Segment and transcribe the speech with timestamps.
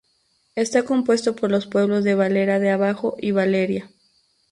[0.55, 3.91] Está compuesto por los pueblos de Valera de Abajo y Valeria.